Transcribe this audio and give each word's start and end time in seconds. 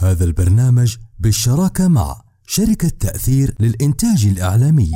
هذا 0.00 0.24
البرنامج 0.24 0.96
بالشراكة 1.18 1.88
مع 1.88 2.20
شركة 2.46 2.88
تأثير 2.88 3.54
للإنتاج 3.60 4.26
الإعلامي. 4.26 4.90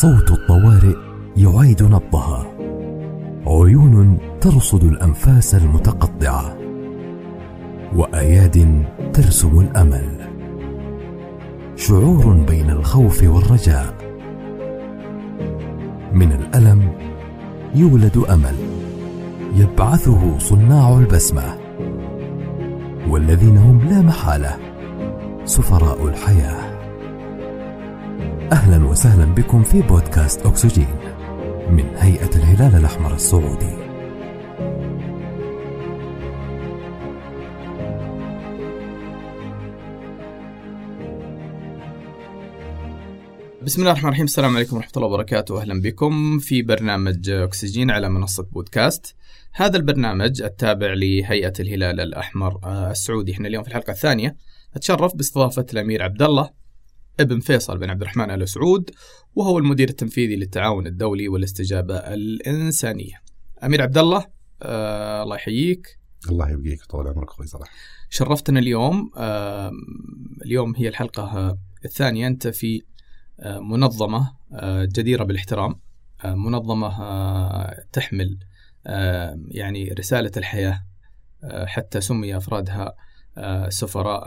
صوت 0.00 0.30
الطوارئ 0.30 0.96
يعيد 1.36 1.82
نبضها 1.82 2.46
عيون 3.46 4.18
ترصد 4.40 4.84
الأنفاس 4.84 5.54
المتقطعة. 5.54 6.58
وأياد 7.94 8.84
ترسم 9.14 9.60
الأمل. 9.60 10.28
شعور 11.76 12.32
بين 12.34 12.70
الخوف 12.70 13.22
والرجاء. 13.22 13.94
من 16.12 16.32
الألم 16.32 17.08
يولد 17.74 18.16
أمل. 18.16 18.54
يبعثه 19.54 20.38
صناع 20.38 20.98
البسمة. 20.98 21.58
والذين 23.08 23.56
هم 23.56 23.88
لا 23.88 24.02
محالة. 24.02 24.56
سفراء 25.44 26.08
الحياة. 26.08 26.78
أهلا 28.52 28.86
وسهلا 28.86 29.24
بكم 29.24 29.62
في 29.62 29.82
بودكاست 29.82 30.46
أكسجين. 30.46 30.94
من 31.70 31.84
هيئة 31.96 32.36
الهلال 32.36 32.74
الأحمر 32.74 33.14
السعودي. 33.14 33.87
بسم 43.68 43.80
الله 43.80 43.92
الرحمن 43.92 44.08
الرحيم. 44.08 44.24
السلام 44.24 44.56
عليكم 44.56 44.76
ورحمة 44.76 44.92
الله 44.96 45.06
وبركاته. 45.06 45.60
أهلا 45.60 45.80
بكم 45.80 46.38
في 46.38 46.62
برنامج 46.62 47.30
أكسجين 47.30 47.90
على 47.90 48.08
منصة 48.08 48.42
بودكاست. 48.42 49.14
هذا 49.52 49.76
البرنامج 49.76 50.42
التابع 50.42 50.94
لهيئة 50.94 51.52
الهلال 51.60 52.00
الأحمر 52.00 52.58
آه، 52.64 52.90
السعودي. 52.90 53.32
إحنا 53.32 53.48
اليوم 53.48 53.62
في 53.62 53.68
الحلقة 53.68 53.90
الثانية 53.90 54.36
أتشرف 54.74 55.14
باستضافة 55.14 55.66
الأمير 55.72 56.02
عبد 56.02 56.22
الله 56.22 56.50
ابن 57.20 57.40
فيصل 57.40 57.78
بن 57.78 57.90
عبد 57.90 58.00
الرحمن 58.00 58.30
آل 58.30 58.48
سعود 58.48 58.90
وهو 59.34 59.58
المدير 59.58 59.88
التنفيذي 59.88 60.36
للتعاون 60.36 60.86
الدولي 60.86 61.28
والاستجابة 61.28 61.96
الإنسانية. 61.96 63.14
أمير 63.64 63.82
عبد 63.82 63.98
الله 63.98 64.26
آه 64.62 65.22
الله 65.22 65.36
يحييك. 65.36 65.98
الله 66.30 66.50
يبقيك 66.50 66.84
طول 66.84 67.08
عمرك 67.08 67.28
أخوي 67.28 67.46
صلاح. 67.46 67.68
شرفتنا 68.10 68.60
اليوم 68.60 69.10
آه 69.16 69.72
اليوم 70.44 70.76
هي 70.76 70.88
الحلقة 70.88 71.58
الثانية. 71.84 72.26
أنت 72.26 72.48
في 72.48 72.87
منظمة 73.44 74.32
آه، 74.52 74.84
جديرة 74.84 75.24
بالاحترام 75.24 75.80
آه، 76.24 76.34
منظمة 76.34 76.88
تحمل 77.92 78.38
يعني 79.48 79.88
رسالة 79.88 80.30
الحياة 80.36 80.84
حتى 81.44 82.00
سمي 82.00 82.36
أفرادها 82.36 82.94
سفراء 83.68 84.22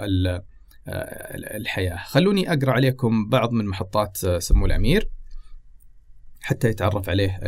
الحياة. 1.57 1.97
خلوني 1.97 2.53
أقرأ 2.53 2.71
عليكم 2.71 3.29
بعض 3.29 3.51
من 3.51 3.65
محطات 3.65 4.17
سمو 4.17 4.65
الأمير 4.65 5.09
حتى 6.41 6.67
يتعرف 6.67 7.09
عليه 7.09 7.39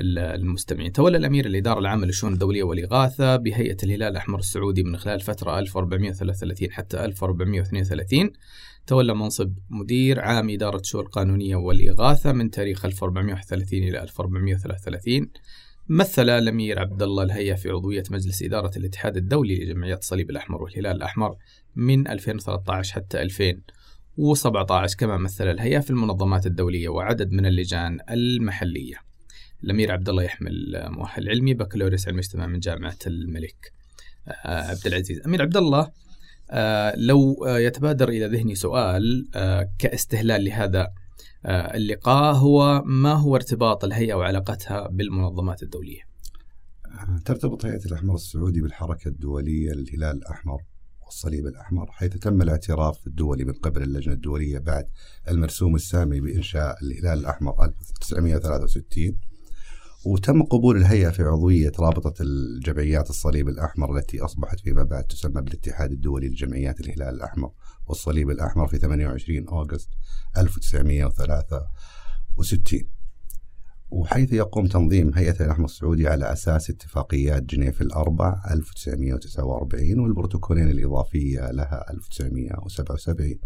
المستمعين. 0.00 0.92
تولى 0.92 1.16
الأمير 1.16 1.46
الإدارة 1.46 1.78
العامة 1.78 2.06
للشؤون 2.06 2.32
الدولية 2.32 2.62
والإغاثة 2.62 3.36
بهيئة 3.36 3.76
الهلال 3.82 4.08
الأحمر 4.08 4.38
السعودي 4.38 4.82
من 4.82 4.96
خلال 4.96 5.20
فترة 5.20 5.58
1433 5.58 6.72
حتى 6.72 7.04
1432 7.04 8.30
تولى 8.86 9.14
منصب 9.14 9.52
مدير 9.70 10.20
عام 10.20 10.50
إدارة 10.50 10.80
الشؤون 10.80 11.04
القانونية 11.04 11.56
والإغاثة 11.56 12.32
من 12.32 12.50
تاريخ 12.50 12.84
1431 12.84 13.78
إلى 13.78 14.02
1433 14.02 15.30
مثل 15.88 16.30
الأمير 16.30 16.78
عبد 16.78 17.02
الله 17.02 17.22
الهيا 17.22 17.54
في 17.54 17.70
عضوية 17.70 18.02
مجلس 18.10 18.42
إدارة 18.42 18.70
الاتحاد 18.76 19.16
الدولي 19.16 19.64
لجمعيات 19.64 19.98
الصليب 19.98 20.30
الأحمر 20.30 20.62
والهلال 20.62 20.96
الأحمر 20.96 21.36
من 21.76 22.08
2013 22.08 22.94
حتى 22.94 23.22
2017 23.22 24.96
كما 24.98 25.16
مثل 25.16 25.50
الهيا 25.50 25.80
في 25.80 25.90
المنظمات 25.90 26.46
الدولية 26.46 26.88
وعدد 26.88 27.32
من 27.32 27.46
اللجان 27.46 27.98
المحلية. 28.10 29.07
الأمير 29.64 29.92
عبد 29.92 30.08
الله 30.08 30.22
يحمل 30.22 30.86
مؤهل 30.90 31.28
علمي 31.28 31.54
بكالوريوس 31.54 32.08
علم 32.08 32.18
اجتماع 32.18 32.46
من 32.46 32.58
جامعة 32.58 32.98
الملك 33.06 33.72
آه، 34.28 34.70
عبد 34.70 34.86
العزيز 34.86 35.20
أمير 35.26 35.42
عبد 35.42 35.56
الله 35.56 35.90
آه، 36.50 36.94
لو 36.96 37.44
آه، 37.46 37.58
يتبادر 37.58 38.08
إلى 38.08 38.26
ذهني 38.26 38.54
سؤال 38.54 39.28
كاستهلال 39.78 40.44
لهذا 40.44 40.88
اللقاء 41.46 42.34
هو 42.34 42.82
ما 42.86 43.12
هو 43.12 43.36
ارتباط 43.36 43.84
الهيئة 43.84 44.14
وعلاقتها 44.14 44.88
بالمنظمات 44.88 45.62
الدولية؟ 45.62 46.00
ترتبط 47.24 47.64
هيئة 47.64 47.84
الأحمر 47.86 48.14
السعودي 48.14 48.60
بالحركة 48.60 49.08
الدولية 49.08 49.72
للهلال 49.72 50.16
الأحمر 50.16 50.62
والصليب 51.04 51.46
الأحمر 51.46 51.90
حيث 51.90 52.16
تم 52.16 52.42
الاعتراف 52.42 53.06
الدولي 53.06 53.44
من 53.44 53.52
قبل 53.52 53.82
اللجنة 53.82 54.14
الدولية 54.14 54.58
بعد 54.58 54.88
المرسوم 55.28 55.74
السامي 55.74 56.20
بإنشاء 56.20 56.76
الهلال 56.82 57.18
الأحمر 57.18 57.64
1963 57.64 59.18
وتم 60.04 60.42
قبول 60.42 60.76
الهيئة 60.76 61.10
في 61.10 61.22
عضوية 61.22 61.72
رابطة 61.78 62.22
الجمعيات 62.22 63.10
الصليب 63.10 63.48
الأحمر 63.48 63.98
التي 63.98 64.20
أصبحت 64.20 64.60
فيما 64.60 64.82
بعد 64.82 65.04
تسمى 65.04 65.42
بالاتحاد 65.42 65.92
الدولي 65.92 66.28
لجمعيات 66.28 66.80
الهلال 66.80 67.14
الأحمر 67.14 67.50
والصليب 67.86 68.30
الأحمر 68.30 68.66
في 68.66 68.78
28 68.78 69.48
أغسطس 69.48 69.88
1963 70.36 72.80
وحيث 73.90 74.32
يقوم 74.32 74.66
تنظيم 74.66 75.14
هيئة 75.14 75.44
الأحمر 75.44 75.64
السعودي 75.64 76.08
على 76.08 76.32
أساس 76.32 76.70
اتفاقيات 76.70 77.42
جنيف 77.42 77.82
الأربع 77.82 78.42
1949 78.50 80.00
والبروتوكولين 80.00 80.70
الإضافية 80.70 81.50
لها 81.50 81.90
1977 81.90 83.38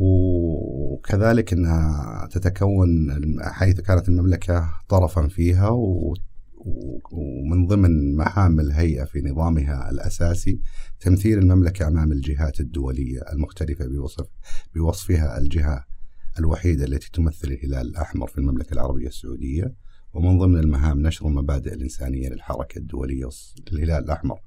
وكذلك 0.00 1.52
إنها 1.52 2.28
تتكون 2.30 2.88
حيث 3.42 3.80
كانت 3.80 4.08
المملكة 4.08 4.74
طرفا 4.88 5.28
فيها 5.28 5.68
ومن 7.12 7.66
ضمن 7.66 8.16
مهام 8.16 8.60
الهيئة 8.60 9.04
في 9.04 9.20
نظامها 9.20 9.90
الأساسي 9.90 10.60
تمثيل 11.00 11.38
المملكة 11.38 11.88
أمام 11.88 12.12
الجهات 12.12 12.60
الدولية 12.60 13.20
المختلفة 13.32 13.86
بوصف 13.86 14.26
بوصفها 14.74 15.38
الجهة 15.38 15.84
الوحيدة 16.38 16.84
التي 16.84 17.10
تمثل 17.12 17.48
الهلال 17.48 17.88
الأحمر 17.88 18.26
في 18.26 18.38
المملكة 18.38 18.72
العربية 18.72 19.06
السعودية 19.06 19.74
ومن 20.12 20.38
ضمن 20.38 20.58
المهام 20.58 21.06
نشر 21.06 21.26
المبادئ 21.26 21.74
الإنسانية 21.74 22.28
للحركة 22.28 22.78
الدولية 22.78 23.28
للهلال 23.72 24.04
الأحمر 24.04 24.40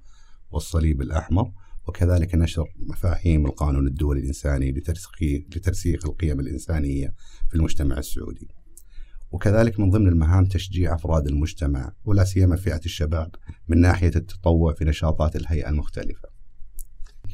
والصليب 0.51 1.01
الأحمر. 1.01 1.51
وكذلك 1.87 2.35
نشر 2.35 2.65
مفاهيم 2.79 3.45
القانون 3.45 3.87
الدولي 3.87 4.19
الإنساني 4.19 4.71
لترسيخ 4.71 5.11
لترسيخ 5.55 6.05
القيم 6.05 6.39
الإنسانية 6.39 7.13
في 7.49 7.55
المجتمع 7.55 7.97
السعودي. 7.97 8.47
وكذلك 9.31 9.79
من 9.79 9.89
ضمن 9.89 10.07
المهام 10.07 10.45
تشجيع 10.45 10.95
أفراد 10.95 11.27
المجتمع 11.27 11.91
ولا 12.05 12.23
سيما 12.23 12.55
فئة 12.55 12.81
الشباب 12.85 13.35
من 13.67 13.81
ناحية 13.81 14.11
التطوع 14.15 14.73
في 14.73 14.85
نشاطات 14.85 15.35
الهيئة 15.35 15.69
المختلفة. 15.69 16.29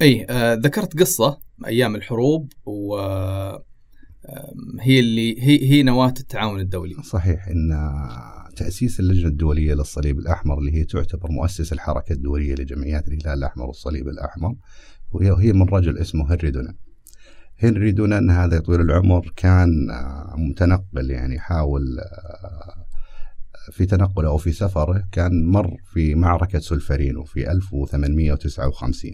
أي 0.02 0.25
آه 0.30 0.53
ذكرت 0.53 1.00
قصة 1.00 1.40
أيام 1.66 1.96
الحروب 1.96 2.53
و 2.66 2.97
هي 4.80 5.00
اللي 5.00 5.41
هي 5.41 5.72
هي 5.72 5.84
نواة 5.84 6.13
التعاون 6.19 6.59
الدولي. 6.59 6.96
صحيح 7.03 7.47
إن 7.47 7.72
تأسيس 8.57 9.00
اللجنة 9.00 9.28
الدولية 9.28 9.73
للصليب 9.73 10.19
الأحمر 10.19 10.59
اللي 10.59 10.73
هي 10.73 10.84
تعتبر 10.84 11.31
مؤسس 11.31 11.73
الحركة 11.73 12.13
الدولية 12.13 12.56
لجمعيات 12.56 13.07
الهلال 13.07 13.38
الأحمر 13.38 13.66
والصليب 13.66 14.07
الأحمر. 14.07 14.56
وهي 15.12 15.53
من 15.53 15.66
رجل 15.69 15.97
اسمه 15.97 16.34
هنري 16.34 16.51
دونان. 16.51 16.75
هنري 17.59 17.91
دونان 17.91 18.29
هذا 18.29 18.59
طويل 18.59 18.81
العمر 18.81 19.34
كان 19.35 19.90
آه، 19.90 20.35
متنقل 20.38 21.12
يعني 21.12 21.40
حاول 21.40 22.00
آه، 22.00 22.88
في 23.71 23.86
تنقله 23.86 24.27
أو 24.27 24.38
في 24.38 24.51
سفره 24.51 25.07
كان 25.12 25.45
مر 25.45 25.77
في 25.94 26.15
معركة 26.15 26.59
سولفرينو 26.59 27.24
في 27.24 27.51
1859 27.51 29.12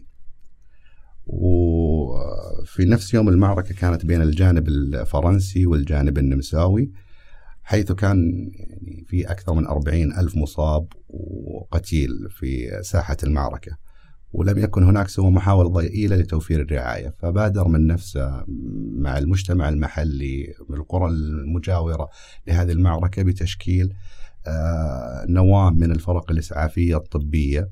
وفي 1.26 2.86
نفس 2.86 3.14
يوم 3.14 3.30
المعركة 3.30 3.76
كانت 3.76 4.06
بين 4.06 4.22
الجانب 4.22 4.68
الفرنسي 4.68 5.66
والجانب 5.66 6.18
النمساوي. 6.18 6.92
حيث 7.64 7.92
كان 7.92 8.52
يعني 8.54 9.06
في 9.08 9.32
أكثر 9.32 9.54
من 9.54 9.68
أربعين 9.68 10.12
ألف 10.14 10.36
مصاب 10.36 10.88
وقتيل 11.10 12.10
في 12.30 12.80
ساحة 12.82 13.18
المعركة 13.24 13.78
ولم 14.34 14.58
يكن 14.58 14.84
هناك 14.84 15.08
سوى 15.08 15.32
محاولة 15.32 15.70
ضئيلة 15.70 16.16
لتوفير 16.16 16.62
الرعاية 16.62 17.10
فبادر 17.10 17.68
من 17.68 17.88
نفسه 17.88 18.46
مع 18.98 19.18
المجتمع 19.18 19.70
المحلي 19.70 20.54
من 20.70 20.78
القرى 20.78 21.06
المجاورة 21.08 22.10
لهذه 22.48 22.72
المعركة 22.72 23.24
بتشكيل 23.24 23.94
آه، 24.48 25.26
نواة 25.30 25.70
من 25.70 25.92
الفرق 25.92 26.32
الإسعافية 26.32 26.98
الطبية 26.98 27.70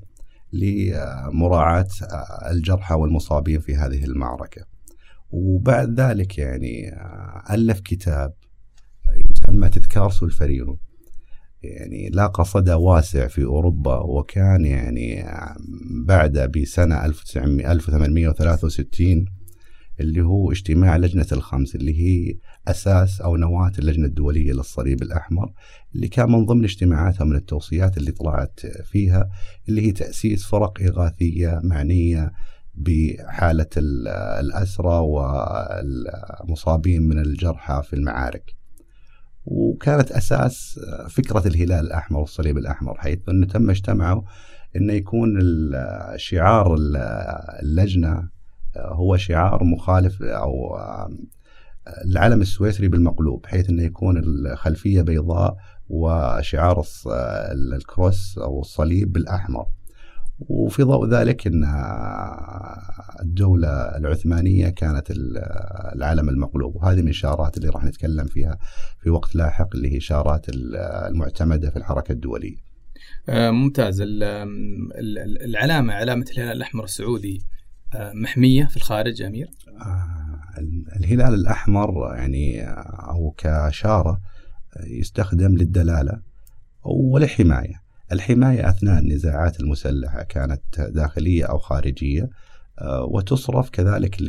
لمراعاة 0.52 1.88
آه، 2.02 2.50
الجرحى 2.50 2.94
والمصابين 2.94 3.60
في 3.60 3.76
هذه 3.76 4.04
المعركة. 4.04 4.64
وبعد 5.30 6.00
ذلك 6.00 6.38
يعني 6.38 6.92
آه، 6.92 7.44
ألف 7.50 7.80
كتاب 7.80 8.32
يسمى 9.52 9.68
تذكار 9.68 10.10
سولفرينو 10.10 10.78
يعني 11.62 12.08
لاقى 12.08 12.44
صدى 12.44 12.72
واسع 12.72 13.26
في 13.26 13.44
أوروبا 13.44 13.98
وكان 13.98 14.64
يعني 14.64 15.24
بعد 16.06 16.38
بسنة 16.38 17.04
1863 17.04 19.24
اللي 20.00 20.20
هو 20.20 20.52
اجتماع 20.52 20.96
لجنة 20.96 21.26
الخمس 21.32 21.74
اللي 21.74 22.00
هي 22.00 22.34
أساس 22.68 23.20
أو 23.20 23.36
نواة 23.36 23.72
اللجنة 23.78 24.06
الدولية 24.06 24.52
للصليب 24.52 25.02
الأحمر 25.02 25.52
اللي 25.94 26.08
كان 26.08 26.32
من 26.32 26.46
ضمن 26.46 26.64
اجتماعاتها 26.64 27.24
من 27.24 27.36
التوصيات 27.36 27.96
اللي 27.96 28.12
طلعت 28.12 28.60
فيها 28.84 29.30
اللي 29.68 29.86
هي 29.86 29.92
تأسيس 29.92 30.44
فرق 30.44 30.82
إغاثية 30.82 31.60
معنية 31.64 32.32
بحالة 32.74 33.66
الأسرى 34.40 35.00
والمصابين 36.42 37.02
من 37.02 37.18
الجرحى 37.18 37.82
في 37.84 37.96
المعارك. 37.96 38.61
وكانت 39.44 40.12
أساس 40.12 40.80
فكرة 41.08 41.46
الهلال 41.46 41.86
الأحمر 41.86 42.20
والصليب 42.20 42.58
الأحمر 42.58 42.98
حيث 42.98 43.18
أنه 43.28 43.46
تم 43.46 43.70
اجتمعوا 43.70 44.22
أنه 44.76 44.92
يكون 44.92 45.40
شعار 46.16 46.76
اللجنة 47.62 48.28
هو 48.76 49.16
شعار 49.16 49.64
مخالف 49.64 50.22
أو 50.22 50.78
العلم 52.04 52.40
السويسري 52.40 52.88
بالمقلوب 52.88 53.46
حيث 53.46 53.70
أنه 53.70 53.82
يكون 53.82 54.18
الخلفية 54.18 55.02
بيضاء 55.02 55.56
وشعار 55.88 56.84
الكروس 57.52 58.38
أو 58.38 58.60
الصليب 58.60 59.12
بالأحمر. 59.12 59.66
وفي 60.48 60.82
ضوء 60.82 61.08
ذلك 61.08 61.46
إن 61.46 61.64
الدولة 63.20 63.68
العثمانية 63.68 64.68
كانت 64.68 65.12
العلم 65.94 66.28
المقلوب 66.28 66.76
وهذه 66.76 66.96
من 66.96 67.04
الاشارات 67.04 67.56
اللي 67.56 67.68
راح 67.68 67.84
نتكلم 67.84 68.24
فيها 68.24 68.58
في 69.00 69.10
وقت 69.10 69.34
لاحق 69.34 69.68
اللي 69.74 69.92
هي 69.92 69.96
اشارات 69.96 70.46
المعتمدة 70.48 71.70
في 71.70 71.76
الحركة 71.76 72.12
الدولية. 72.12 72.56
ممتاز 73.28 74.02
العلامة 75.44 75.94
علامة 75.94 76.26
الهلال 76.32 76.56
الأحمر 76.56 76.84
السعودي 76.84 77.42
محمية 78.14 78.64
في 78.64 78.76
الخارج 78.76 79.22
أمير؟ 79.22 79.50
الهلال 80.96 81.34
الأحمر 81.34 82.14
يعني 82.14 82.62
أو 83.10 83.34
كاشاره 83.38 84.20
يستخدم 84.86 85.56
للدلالة 85.56 86.20
ولحماية. 86.84 87.81
الحماية 88.12 88.68
أثناء 88.68 88.98
النزاعات 88.98 89.60
المسلحة 89.60 90.22
كانت 90.22 90.80
داخلية 90.80 91.44
أو 91.44 91.58
خارجية 91.58 92.30
وتصرف 93.10 93.70
كذلك 93.70 94.22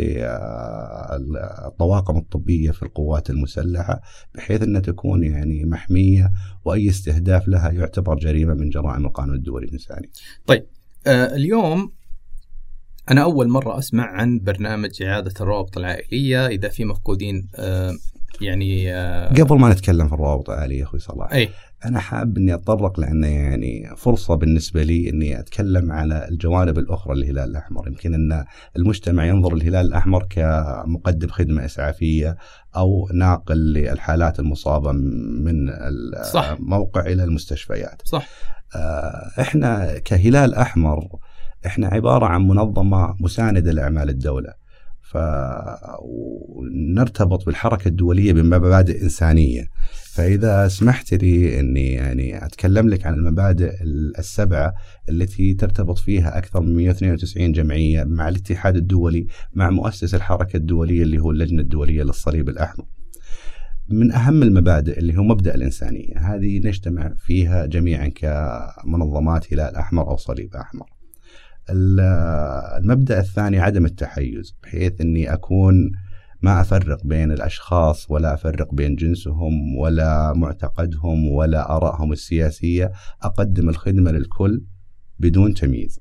للطواقم 1.14 2.18
الطبية 2.18 2.72
في 2.72 2.84
القوات 2.84 3.30
المسلحة 3.30 4.02
بحيث 4.36 4.62
أنها 4.62 4.82
تكون 4.82 5.24
يعني 5.24 5.66
محمية 5.66 6.32
وأي 6.66 6.90
استهداف 6.90 7.48
لها 7.48 7.72
يعتبر 7.72 8.16
جريمة 8.16 8.54
من 8.54 8.70
جرائم 8.70 9.06
القانون 9.06 9.36
الدولي 9.36 9.66
الإنساني 9.66 10.10
طيب 10.48 10.66
اليوم 11.08 11.92
أنا 13.12 13.24
أول 13.24 13.50
مرة 13.50 13.78
أسمع 13.78 14.04
عن 14.04 14.40
برنامج 14.40 15.04
إعادة 15.04 15.34
الروابط 15.42 15.78
العائلية 15.78 16.48
إذا 16.48 16.70
في 16.70 16.86
مفقودين 16.86 17.48
يعني 18.42 18.94
قبل 19.26 19.60
ما 19.60 19.74
نتكلم 19.74 20.08
في 20.08 20.14
الروابط 20.14 20.50
العائلية 20.50 20.84
أخوي 20.84 21.00
صلاح 21.00 21.34
أي. 21.34 21.50
أنا 21.86 22.00
حاب 22.00 22.38
إني 22.38 22.54
أتطرق 22.54 23.00
لأنه 23.00 23.28
يعني 23.28 23.96
فرصة 23.98 24.36
بالنسبة 24.36 24.84
لي 24.84 25.10
إني 25.10 25.40
أتكلم 25.40 25.92
على 25.92 26.28
الجوانب 26.28 26.78
الأخرى 26.78 27.16
للهلال 27.16 27.50
الأحمر، 27.50 27.88
يمكن 27.88 28.14
أن 28.14 28.46
المجتمع 28.78 29.26
ينظر 29.26 29.56
للهلال 29.56 29.86
الأحمر 29.86 30.28
كمقدم 30.30 31.28
خدمة 31.28 31.66
إسعافية 31.66 32.38
أو 32.76 33.10
ناقل 33.14 33.74
للحالات 33.74 34.40
المصابة 34.40 34.92
من 34.92 35.70
الموقع 36.36 37.02
صح. 37.02 37.08
إلى 37.08 37.24
المستشفيات. 37.24 38.02
صح. 38.06 38.30
إحنا 39.40 40.00
كهلال 40.00 40.56
أحمر 40.56 41.08
إحنا 41.66 41.88
عبارة 41.88 42.26
عن 42.26 42.48
منظمة 42.48 43.16
مساندة 43.20 43.72
لأعمال 43.72 44.10
الدولة. 44.10 44.63
فنرتبط 46.64 47.46
بالحركة 47.46 47.88
الدولية 47.88 48.34
بمبادئ 48.34 49.04
إنسانية. 49.04 49.64
فإذا 50.14 50.68
سمحت 50.68 51.14
لي 51.14 51.60
أني 51.60 51.92
يعني 51.94 52.46
أتكلم 52.46 52.90
لك 52.90 53.06
عن 53.06 53.14
المبادئ 53.14 53.72
السبعة 54.20 54.74
التي 55.10 55.54
ترتبط 55.54 55.98
فيها 55.98 56.38
أكثر 56.38 56.62
من 56.62 56.76
192 56.76 57.52
جمعية 57.52 58.04
مع 58.04 58.30
الاتحاد 58.30 58.76
الدولي 58.76 59.28
مع 59.54 59.70
مؤسس 59.70 60.16
الحركة 60.16 60.58
الدولية 60.58 61.04
اللي 61.04 61.20
هو 61.20 61.32
اللجنة 61.32 61.62
الدولية 61.62 62.04
للصليب 62.04 62.50
الأحمر 62.50 62.86
من 63.90 64.12
أهم 64.12 64.44
المبادئ 64.44 65.00
اللي 65.00 65.18
هو 65.18 65.24
مبدأ 65.24 65.56
الإنسانية 65.56 66.18
هذه 66.18 66.58
نجتمع 66.58 67.14
فيها 67.18 67.66
جميعا 67.66 68.08
كمنظمات 68.08 69.54
هلال 69.54 69.76
أحمر 69.76 70.10
أو 70.10 70.18
صليب 70.18 70.56
أحمر 70.56 70.86
المبدأ 71.70 73.20
الثاني 73.20 73.60
عدم 73.60 73.86
التحيز 73.86 74.56
بحيث 74.64 75.02
أني 75.02 75.34
أكون 75.34 75.92
ما 76.42 76.62
أفرق 76.62 77.06
بين 77.06 77.32
الأشخاص 77.32 78.12
ولا 78.12 78.34
أفرق 78.34 78.74
بين 78.74 78.96
جنسهم 78.96 79.78
ولا 79.78 80.34
معتقدهم 80.36 81.28
ولا 81.28 81.76
آرائهم 81.76 82.12
السياسية 82.12 82.92
أقدم 83.22 83.70
الخدمة 83.70 84.12
للكل 84.12 84.64
بدون 85.20 85.54
تمييز. 85.54 86.00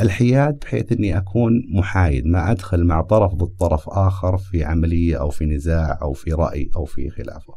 الحياد 0.00 0.58
بحيث 0.58 0.92
إني 0.92 1.18
أكون 1.18 1.52
محايد 1.74 2.26
ما 2.26 2.50
أدخل 2.50 2.84
مع 2.84 3.00
طرف 3.00 3.34
ضد 3.34 3.56
طرف 3.56 3.88
آخر 3.88 4.36
في 4.38 4.64
عملية 4.64 5.20
أو 5.20 5.30
في 5.30 5.44
نزاع 5.44 5.98
أو 6.02 6.12
في 6.12 6.32
رأي 6.32 6.70
أو 6.76 6.84
في 6.84 7.10
خلافه. 7.10 7.54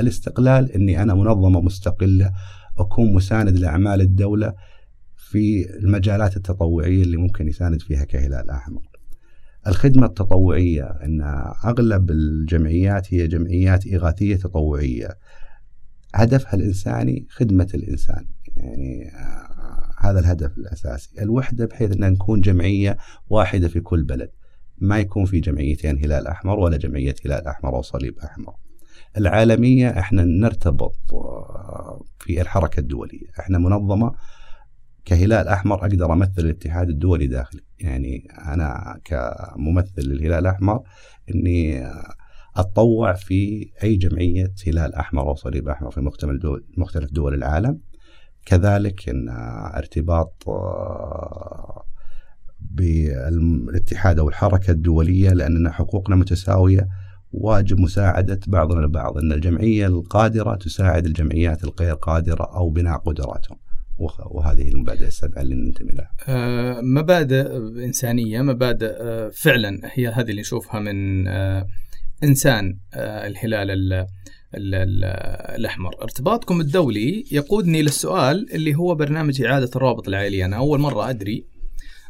الاستقلال 0.00 0.72
إني 0.72 1.02
أنا 1.02 1.14
منظمة 1.14 1.60
مستقلة 1.60 2.30
أكون 2.78 3.14
مساند 3.14 3.58
لأعمال 3.58 4.00
الدولة 4.00 4.54
في 5.30 5.76
المجالات 5.78 6.36
التطوعية 6.36 7.02
اللي 7.02 7.16
ممكن 7.16 7.48
يساند 7.48 7.82
فيها 7.82 8.04
كهلال 8.04 8.50
احمر. 8.50 8.82
الخدمة 9.66 10.06
التطوعية 10.06 10.84
أن 10.84 11.20
أغلب 11.64 12.10
الجمعيات 12.10 13.14
هي 13.14 13.26
جمعيات 13.26 13.86
إغاثية 13.86 14.36
تطوعية. 14.36 15.08
هدفها 16.14 16.54
الإنساني 16.54 17.26
خدمة 17.30 17.68
الإنسان. 17.74 18.26
يعني 18.56 19.10
هذا 19.98 20.20
الهدف 20.20 20.58
الأساسي. 20.58 21.10
الوحدة 21.22 21.66
بحيث 21.66 21.92
أن 21.92 22.12
نكون 22.12 22.40
جمعية 22.40 22.96
واحدة 23.28 23.68
في 23.68 23.80
كل 23.80 24.02
بلد. 24.02 24.30
ما 24.78 24.98
يكون 24.98 25.24
في 25.24 25.40
جمعيتين 25.40 25.98
هلال 25.98 26.26
أحمر 26.26 26.58
ولا 26.58 26.76
جمعية 26.76 27.14
هلال 27.26 27.46
أحمر 27.46 27.76
أو 27.76 27.82
صليب 27.82 28.18
أحمر. 28.18 28.54
العالمية 29.16 29.88
إحنا 29.88 30.24
نرتبط 30.24 30.96
في 32.18 32.40
الحركة 32.40 32.80
الدولية. 32.80 33.26
إحنا 33.40 33.58
منظمة 33.58 34.12
كهلال 35.04 35.48
أحمر 35.48 35.76
أقدر 35.76 36.12
أمثل 36.12 36.32
الاتحاد 36.38 36.88
الدولي 36.88 37.26
داخلي. 37.26 37.60
يعني 37.80 38.28
أنا 38.46 39.00
كممثل 39.04 40.02
للهلال 40.02 40.38
الاحمر 40.38 40.80
إني 41.34 41.86
أتطوع 42.56 43.12
في 43.12 43.70
أي 43.82 43.96
جمعية 43.96 44.54
هلال 44.66 44.94
أحمر 44.94 45.28
أو 45.28 45.34
صليب 45.34 45.68
أحمر 45.68 45.90
في 45.90 46.00
مختلف 46.00 46.42
دول 46.42 46.66
مختلف 46.76 47.12
دول 47.12 47.34
العالم. 47.34 47.80
كذلك 48.46 49.08
إن 49.08 49.28
ارتباط 49.76 50.44
بالاتحاد 52.60 54.18
أو 54.18 54.28
الحركة 54.28 54.70
الدولية 54.70 55.30
لأننا 55.30 55.70
حقوقنا 55.72 56.16
متساوية 56.16 56.88
واجب 57.32 57.80
مساعدة 57.80 58.40
بعضنا 58.46 58.80
البعض 58.80 59.18
إن 59.18 59.32
الجمعية 59.32 59.86
القادرة 59.86 60.54
تساعد 60.54 61.06
الجمعيات 61.06 61.64
الغير 61.64 61.94
قادرة 61.94 62.44
أو 62.56 62.70
بناء 62.70 62.98
قدراتهم. 62.98 63.56
وهذه 64.30 64.68
المبادئ 64.68 65.06
السبعه 65.06 65.42
اللي 65.42 65.54
ننتمي 65.54 65.92
لها. 65.92 66.10
آه 66.28 66.80
مبادئ 66.80 67.56
إنسانية، 67.84 68.42
مبادئ 68.42 68.92
آه 69.00 69.28
فعلا 69.28 69.80
هي 69.84 70.08
هذه 70.08 70.30
اللي 70.30 70.40
نشوفها 70.40 70.80
من 70.80 71.28
آه 71.28 71.66
إنسان 72.24 72.78
الهلال 72.94 73.70
ال 73.70 73.92
ال 74.54 74.74
ال 74.74 75.04
الأحمر، 75.58 76.02
ارتباطكم 76.02 76.60
الدولي 76.60 77.24
يقودني 77.32 77.82
للسؤال 77.82 78.52
اللي 78.52 78.74
هو 78.74 78.94
برنامج 78.94 79.42
إعادة 79.42 79.70
الروابط 79.76 80.08
العائليه، 80.08 80.44
أنا 80.44 80.56
أول 80.56 80.80
مرة 80.80 81.10
أدري 81.10 81.46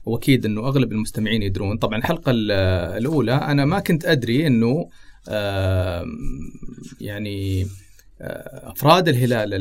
وأكيد 0.04 0.46
إنه 0.46 0.60
أغلب 0.60 0.92
المستمعين 0.92 1.42
يدرون، 1.42 1.78
طبعا 1.78 1.98
الحلقة 1.98 2.32
الأولى 2.96 3.32
أنا 3.32 3.64
ما 3.64 3.80
كنت 3.80 4.04
أدري 4.04 4.46
إنه 4.46 4.88
يعني 7.00 7.66
أفراد 8.20 9.08
الهلال 9.08 9.54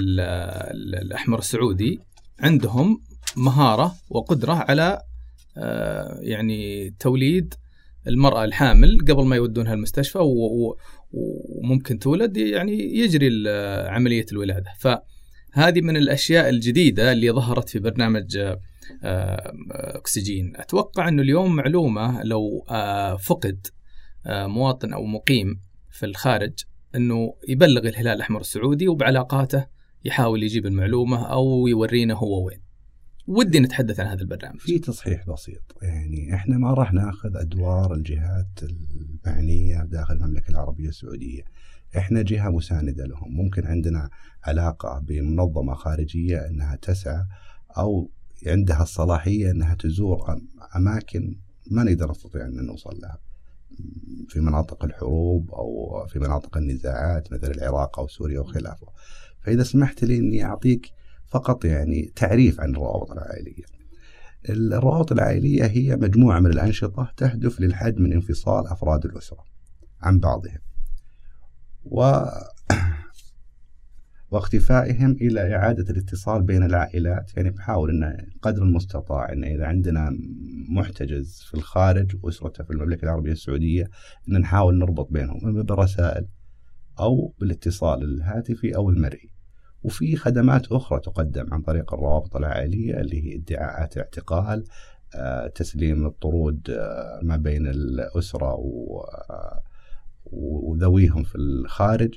الأحمر 1.01 1.39
السعودي 1.39 1.99
عندهم 2.43 3.01
مهارة 3.37 3.95
وقدرة 4.09 4.53
على 4.53 5.01
يعني 6.21 6.89
توليد 6.99 7.53
المرأة 8.07 8.43
الحامل 8.43 8.97
قبل 8.99 9.25
ما 9.25 9.35
يودونها 9.35 9.73
المستشفى 9.73 10.19
وممكن 11.11 11.99
تولد 11.99 12.37
يعني 12.37 12.97
يجري 12.97 13.49
عملية 13.87 14.25
الولادة. 14.31 14.71
فهذه 14.79 15.81
من 15.81 15.97
الأشياء 15.97 16.49
الجديدة 16.49 17.11
اللي 17.11 17.31
ظهرت 17.31 17.69
في 17.69 17.79
برنامج 17.79 18.55
أكسجين. 19.71 20.53
أتوقع 20.55 21.07
إنه 21.07 21.21
اليوم 21.21 21.55
معلومة 21.55 22.23
لو 22.23 22.65
فقد 23.19 23.67
مواطن 24.27 24.93
أو 24.93 25.05
مقيم 25.05 25.59
في 25.91 26.05
الخارج 26.05 26.53
إنه 26.95 27.33
يبلغ 27.47 27.87
الهلال 27.87 28.15
الأحمر 28.15 28.41
السعودي 28.41 28.87
وبعلاقاته 28.87 29.65
يحاول 30.05 30.43
يجيب 30.43 30.65
المعلومة 30.65 31.25
أو 31.25 31.67
يورينا 31.67 32.13
هو 32.13 32.45
وين. 32.45 32.59
ودي 33.27 33.59
نتحدث 33.59 33.99
عن 33.99 34.07
هذا 34.07 34.21
البرنامج. 34.21 34.59
في 34.59 34.79
تصحيح 34.79 35.29
بسيط. 35.29 35.77
يعني 35.81 36.35
إحنا 36.35 36.57
ما 36.57 36.73
راح 36.73 36.93
نأخذ 36.93 37.35
أدوار 37.35 37.93
الجهات 37.93 38.59
المعنيه 38.63 39.83
داخل 39.83 40.13
المملكة 40.13 40.51
العربية 40.51 40.89
السعودية. 40.89 41.43
إحنا 41.97 42.21
جهة 42.21 42.49
مساندة 42.49 43.05
لهم. 43.05 43.35
ممكن 43.35 43.65
عندنا 43.67 44.09
علاقة 44.43 44.99
بمنظمة 44.99 45.73
خارجية 45.73 46.47
إنها 46.47 46.75
تسعى 46.75 47.23
أو 47.77 48.09
عندها 48.47 48.83
الصلاحية 48.83 49.51
إنها 49.51 49.75
تزور 49.75 50.41
أماكن 50.75 51.35
ما 51.71 51.83
نقدر 51.83 52.11
نستطيع 52.11 52.45
أن 52.45 52.65
نوصل 52.65 52.99
لها. 53.01 53.19
في 54.27 54.39
مناطق 54.39 54.85
الحروب 54.85 55.51
أو 55.51 56.05
في 56.07 56.19
مناطق 56.19 56.57
النزاعات 56.57 57.33
مثل 57.33 57.51
العراق 57.51 57.99
أو 57.99 58.07
سوريا 58.07 58.39
وخلافه. 58.39 58.87
فإذا 59.43 59.63
سمحت 59.63 60.03
لي 60.03 60.17
إني 60.17 60.45
أعطيك 60.45 60.91
فقط 61.27 61.65
يعني 61.65 62.11
تعريف 62.15 62.61
عن 62.61 62.69
الروابط 62.69 63.11
العائلية. 63.11 63.63
الروابط 64.49 65.11
العائلية 65.11 65.65
هي 65.65 65.95
مجموعة 65.95 66.39
من 66.39 66.51
الأنشطة 66.51 67.11
تهدف 67.17 67.61
للحد 67.61 67.99
من 67.99 68.13
انفصال 68.13 68.67
أفراد 68.67 69.05
الأسرة 69.05 69.43
عن 70.01 70.19
بعضهم. 70.19 70.59
و 71.85 72.01
واختفائهم 74.31 75.11
إلى 75.11 75.55
إعادة 75.55 75.91
الاتصال 75.91 76.43
بين 76.43 76.63
العائلات 76.63 77.37
يعني 77.37 77.49
بحاول 77.49 77.89
إن 77.89 78.17
قدر 78.41 78.63
المستطاع 78.63 79.33
إن 79.33 79.43
إذا 79.43 79.65
عندنا 79.65 80.09
محتجز 80.69 81.41
في 81.41 81.53
الخارج 81.53 82.15
واسرته 82.23 82.63
في 82.63 82.71
المملكة 82.71 83.03
العربية 83.05 83.31
السعودية 83.31 83.89
إن 84.29 84.39
نحاول 84.39 84.77
نربط 84.77 85.11
بينهم 85.11 85.47
اما 85.47 85.63
بالرسائل 85.63 86.27
أو 86.99 87.33
بالاتصال 87.39 88.03
الهاتفي 88.03 88.75
أو 88.75 88.89
المرئي. 88.89 89.32
وفي 89.83 90.15
خدمات 90.15 90.71
أخرى 90.71 90.99
تقدم 90.99 91.53
عن 91.53 91.61
طريق 91.61 91.93
الروابط 91.93 92.35
العائلية 92.35 93.01
اللي 93.01 93.23
هي 93.23 93.35
ادعاءات 93.35 93.97
اعتقال 93.97 94.63
آه، 95.15 95.47
تسليم 95.47 96.05
الطرود 96.05 96.69
آه، 96.69 97.19
ما 97.23 97.37
بين 97.37 97.67
الأسرة 97.67 98.45
آه، 98.45 99.63
وذويهم 100.25 101.23
في 101.23 101.35
الخارج 101.35 102.15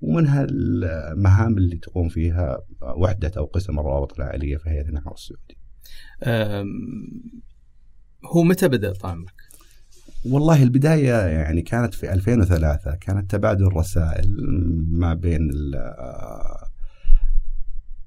ومنها 0.00 0.46
المهام 0.50 1.58
اللي 1.58 1.76
تقوم 1.76 2.08
فيها 2.08 2.58
وحدة 2.82 3.32
أو 3.36 3.44
قسم 3.44 3.78
الروابط 3.78 4.20
العائلية 4.20 4.56
في 4.56 4.70
هيئة 4.70 4.88
النحو 4.88 5.14
السعودي 5.14 5.56
هو 8.24 8.42
متى 8.42 8.68
بدأ 8.68 8.92
طعمك؟ 8.92 9.46
والله 10.24 10.62
البداية 10.62 11.26
يعني 11.26 11.62
كانت 11.62 11.94
في 11.94 12.12
2003 12.12 12.94
كانت 12.94 13.30
تبادل 13.30 13.76
رسائل 13.76 14.36
ما 14.90 15.14
بين 15.14 15.50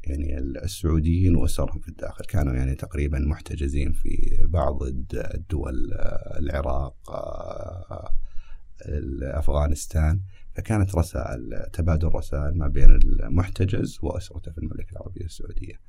يعني 0.09 0.37
السعوديين 0.39 1.35
وأسرهم 1.35 1.79
في 1.79 1.87
الداخل. 1.87 2.25
كانوا 2.25 2.53
يعني 2.53 2.75
تقريبا 2.75 3.19
محتجزين 3.19 3.91
في 3.91 4.37
بعض 4.45 4.83
الدول 5.13 5.93
العراق 6.39 6.95
أفغانستان 9.21 10.21
فكانت 10.55 10.95
رسائل 10.95 11.69
تبادل 11.73 12.07
رسائل 12.07 12.57
ما 12.57 12.67
بين 12.67 12.91
المحتجز 12.91 13.99
وأسرته 14.01 14.51
في 14.51 14.57
المملكة 14.57 14.91
العربية 14.91 15.25
السعودية. 15.25 15.79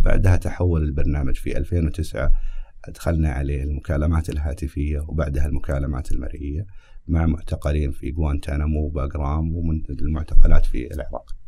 بعدها 0.00 0.36
تحول 0.36 0.82
البرنامج 0.82 1.34
في 1.36 1.56
2009 1.56 2.32
أدخلنا 2.84 3.30
عليه 3.32 3.62
المكالمات 3.62 4.28
الهاتفية 4.30 5.00
وبعدها 5.00 5.46
المكالمات 5.46 6.12
المرئية 6.12 6.66
مع 7.08 7.26
معتقلين 7.26 7.90
في 7.90 8.14
غوانتانامو 8.18 8.86
وباغرام 8.86 9.56
ومن 9.56 9.82
المعتقلات 9.90 10.66
في 10.66 10.94
العراق. 10.94 11.41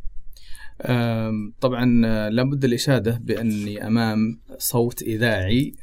طبعا 1.60 1.84
لابد 2.30 2.64
الإشادة 2.64 3.18
بأني 3.22 3.86
أمام 3.86 4.40
صوت 4.58 5.02
إذاعي 5.02 5.74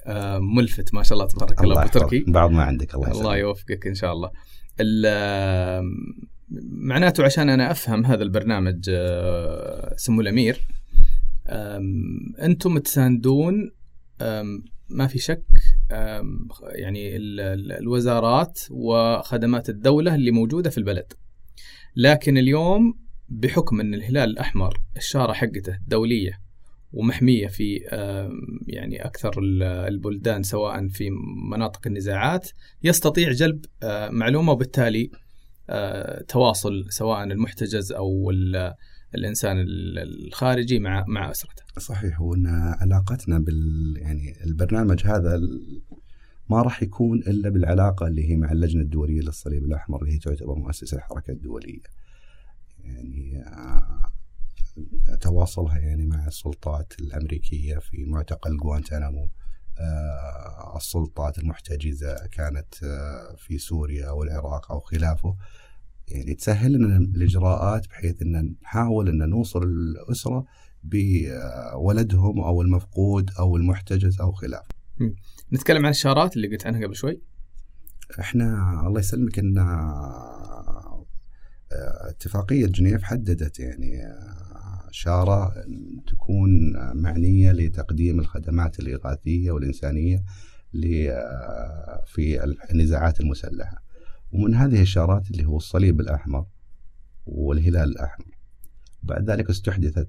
ملفت 0.56 0.94
ما 0.94 1.04
شاء 1.04 1.14
الله 1.14 1.28
تبارك 1.28 1.62
الله, 1.64 1.74
الله 1.74 1.88
تركي 1.88 2.24
بعض 2.28 2.52
ما 2.52 2.64
عندك 2.64 2.96
الله 2.96 3.12
الله 3.12 3.38
يوفقك 3.38 3.88
إن 3.88 3.96
شاء 3.96 4.14
الله. 4.14 4.32
معناته 6.72 7.24
عشان 7.24 7.50
أنا 7.50 7.72
أفهم 7.72 8.06
هذا 8.06 8.24
البرنامج 8.24 8.86
آه، 8.90 9.94
سمو 9.98 10.22
الأمير 10.22 10.68
أنتم 12.42 12.78
تساندون 12.78 13.72
ما 14.90 15.08
في 15.08 15.20
شك 15.20 15.46
يعني 16.62 17.16
الوزارات 17.80 18.60
وخدمات 18.70 19.70
الدولة 19.70 20.16
اللي 20.16 20.32
موجودة 20.32 20.70
في 20.70 20.78
البلد. 20.78 21.14
لكن 21.96 22.38
اليوم 22.38 23.01
بحكم 23.32 23.80
إن 23.80 23.94
الهلال 23.94 24.30
الأحمر 24.30 24.82
الشارة 24.98 25.34
حقته 25.34 25.80
دولية 25.88 26.42
ومحمية 26.94 27.48
في 27.48 27.80
يعني 28.68 29.06
أكثر 29.06 29.34
البلدان 29.64 30.44
سواء 30.44 30.88
في 30.88 31.10
مناطق 31.52 31.88
النزاعات 31.88 32.50
يستطيع 32.84 33.32
جلب 33.32 33.66
آه، 33.84 34.10
معلومة 34.10 34.52
وبالتالي 34.52 35.12
آه، 35.70 36.22
تواصل 36.22 36.86
سواء 36.90 37.24
المحتجز 37.24 37.92
أو 37.92 38.32
الإنسان 39.16 39.66
الخارجي 40.28 40.80
مع 40.80 41.06
مع 41.08 41.32
أسرته. 41.32 41.64
صحيح 41.78 42.20
هو 42.20 42.34
ان 42.34 42.48
علاقتنا 42.82 43.40
بال 43.40 43.94
يعني 43.98 44.44
البرنامج 44.46 45.06
هذا 45.06 45.40
ما 46.50 46.62
راح 46.62 46.84
يكون 46.84 47.20
إلا 47.20 47.50
بالعلاقة 47.50 48.08
اللي 48.08 48.30
هي 48.30 48.36
مع 48.38 48.52
اللجنة 48.52 48.82
الدولية 48.82 49.22
للصليب 49.22 49.64
الأحمر 49.64 50.02
اللي 50.02 50.14
هي 50.14 50.18
تعتبر 50.18 50.56
مؤسسة 50.56 50.98
الحركة 50.98 51.32
الدولية. 51.32 52.01
يعني 52.84 53.44
تواصلها 55.22 55.78
يعني 55.78 56.06
مع 56.06 56.28
السلطات 56.28 56.94
الأمريكية 57.00 57.78
في 57.78 58.06
معتقل 58.06 58.58
غوانتنامو 58.64 59.30
آه، 59.80 60.78
السلطات 60.78 61.40
المحتجزة 61.40 62.16
كانت 62.32 62.76
في 63.38 63.58
سوريا 63.58 64.10
أو 64.10 64.24
العراق 64.24 64.72
أو 64.72 64.80
خلافه 64.80 65.36
يعني 66.08 66.34
تسهل 66.34 66.74
لنا 66.74 66.98
الإجراءات 66.98 67.88
بحيث 67.88 68.22
إن 68.22 68.56
نحاول 68.64 69.10
إن 69.10 69.30
نوصل 69.30 69.64
الأسرة 69.64 70.46
بولدهم 70.84 72.40
أو 72.40 72.62
المفقود 72.62 73.30
أو 73.40 73.58
المحتجز 73.58 74.22
أو 74.22 74.32
خلافه. 74.32 74.76
نتكلم 75.54 75.86
عن 75.86 75.92
الشارات 75.92 76.36
اللي 76.36 76.48
قلت 76.48 76.68
عنها 76.68 76.86
قبل 76.86 76.96
شوي. 76.96 77.22
إحنا 78.20 78.74
الله 78.88 79.00
يسلمك 79.00 79.40
إن 79.40 79.58
آه، 81.72 82.10
اتفاقية 82.10 82.66
جنيف 82.66 83.04
حددت 83.04 83.60
يعني 83.60 84.06
آه، 84.06 84.88
شارة 84.92 85.54
تكون 86.08 86.74
معنية 86.96 87.52
لتقديم 87.52 88.20
الخدمات 88.20 88.80
الإغاثية 88.80 89.52
والإنسانية 89.52 90.24
آه، 91.10 92.04
في 92.06 92.56
النزاعات 92.72 93.20
المسلحة. 93.20 93.84
ومن 94.32 94.56
هذه 94.56 94.82
الشارات 94.82 95.32
اللي 95.32 95.46
هو 95.46 95.58
الصليب 95.58 96.00
الأحمر 96.00 96.46
والهلال 97.26 97.90
الأحمر. 97.90 98.38
بعد 99.04 99.30
ذلك 99.30 99.50
استحدثت 99.50 100.08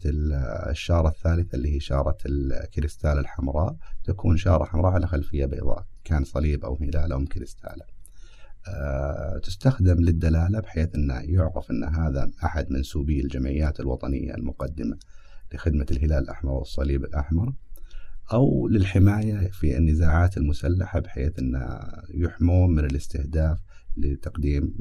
الشارة 0.71 1.09
الثالثة 1.09 1.57
اللي 1.57 1.75
هي 1.75 1.81
شارة 1.81 2.19
الكريستال 2.27 3.19
الحمراء. 3.19 3.77
تكون 4.05 4.37
شارة 4.37 4.65
حمراء 4.65 4.93
على 4.93 5.07
خلفية 5.07 5.47
بيضاء 5.47 5.87
كان 6.05 6.25
صليب 6.25 6.65
أو 6.65 6.79
هلال 6.81 7.13
أو 7.13 7.25
كريستالة 7.25 7.85
أه 7.85 7.92
تستخدم 9.43 10.01
للدلالة 10.01 10.61
بحيث 10.61 10.95
أنه 10.95 11.15
يعرف 11.15 11.71
أن 11.71 11.85
هذا 11.85 12.31
أحد 12.45 12.71
منسوبي 12.71 13.21
الجمعيات 13.21 13.81
الوطنية 13.81 14.35
المقدمة 14.35 14.97
لخدمة 15.55 15.87
الهلال 15.91 16.23
الأحمر 16.23 16.53
والصليب 16.53 17.05
الأحمر 17.05 17.53
أو 18.33 18.69
للحماية 18.69 19.49
في 19.51 19.77
النزاعات 19.77 20.37
المسلحة 20.37 21.01
بحيث 21.01 21.39
أن 21.39 21.67
يحمون 22.15 22.75
من 22.75 22.85
الاستهداف 22.85 23.59
لتقديم 23.97 24.75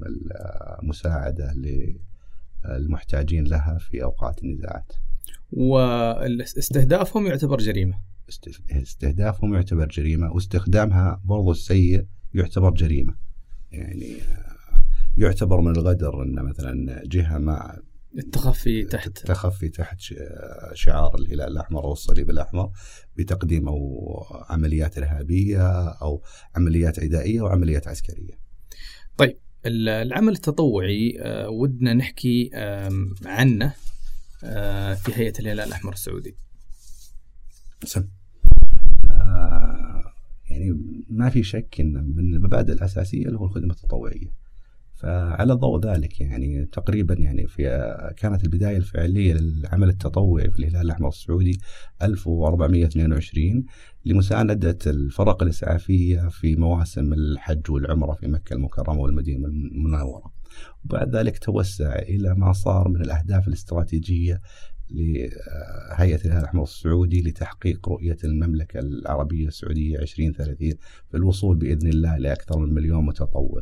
المساعدة 0.81 1.53
للمحتاجين 2.65 3.43
لها 3.43 3.77
في 3.77 4.03
أوقات 4.03 4.43
النزاعات. 4.43 4.91
واستهدافهم 5.51 7.27
يعتبر 7.27 7.57
جريمة؟ 7.57 8.01
استهدافهم 8.71 9.53
يعتبر 9.53 9.87
جريمة 9.87 10.31
واستخدامها 10.31 11.21
برضو 11.25 11.51
السيء 11.51 12.05
يعتبر 12.33 12.71
جريمة. 12.71 13.30
يعني 13.71 14.17
يعتبر 15.17 15.61
من 15.61 15.71
الغدر 15.71 16.23
أن 16.23 16.35
مثلا 16.45 17.01
جهة 17.05 17.37
ما 17.37 17.81
التخفي 18.17 18.83
تحت 18.83 19.07
التخفي 19.07 19.69
تحت 19.69 19.99
شعار 20.73 21.15
الهلال 21.19 21.47
الأحمر 21.47 21.83
أو 21.83 21.91
الصليب 21.91 22.29
الأحمر 22.29 22.71
بتقديم 23.17 23.67
أو 23.67 24.25
عمليات 24.49 24.97
إرهابية 24.97 25.87
أو 25.89 26.23
عمليات 26.55 26.99
عدائية 26.99 27.41
وعمليات 27.41 27.87
عسكرية. 27.87 28.39
طيب 29.17 29.37
العمل 29.65 30.33
التطوعي 30.33 31.17
آه، 31.19 31.49
ودنا 31.49 31.93
نحكي 31.93 32.49
عنه 33.25 33.73
آه، 34.43 34.93
في 34.93 35.11
هيئة 35.15 35.39
الهلال 35.39 35.67
الأحمر 35.67 35.93
السعودي 35.93 36.35
سم. 37.83 38.07
يعني 40.61 41.05
ما 41.09 41.29
في 41.29 41.43
شك 41.43 41.75
إن 41.79 41.93
من 42.15 42.33
المبادئ 42.33 42.73
الأساسية 42.73 43.25
اللي 43.25 43.39
هو 43.39 43.45
الخدمة 43.45 43.73
التطوعيه. 43.73 44.41
فعلى 45.01 45.53
ضوء 45.53 45.85
ذلك 45.85 46.21
يعني 46.21 46.65
تقريبا 46.65 47.13
يعني 47.13 47.47
في 47.47 47.63
كانت 48.17 48.43
البداية 48.43 48.77
الفعلية 48.77 49.33
للعمل 49.33 49.89
التطوعي 49.89 50.51
في 50.51 50.59
الهلال 50.59 50.81
الأحمر 50.81 51.07
السعودي 51.07 51.59
1422 52.01 53.65
لمساندة 54.05 54.77
الفرق 54.87 55.43
الإسعافية 55.43 56.27
في 56.29 56.55
مواسم 56.55 57.13
الحج 57.13 57.71
والعمرة 57.71 58.13
في 58.13 58.27
مكة 58.27 58.53
المكرمة 58.53 58.99
والمدينة 58.99 59.47
المنورة. 59.47 60.33
وبعد 60.85 61.15
ذلك 61.15 61.37
توسع 61.37 61.95
إلى 61.99 62.35
ما 62.35 62.53
صار 62.53 62.87
من 62.87 63.01
الأهداف 63.01 63.47
الاستراتيجية 63.47 64.41
لهيئة 64.91 66.15
الهلال 66.25 66.37
الأحمر 66.37 66.63
السعودي 66.63 67.21
لتحقيق 67.21 67.89
رؤية 67.89 68.17
المملكة 68.23 68.79
العربية 68.79 69.47
السعودية 69.47 69.99
2030 69.99 70.69
في 71.09 71.17
الوصول 71.17 71.57
بإذن 71.57 71.87
الله 71.87 72.17
لأكثر 72.17 72.59
من 72.59 72.73
مليون 72.73 73.05
متطوع. 73.05 73.61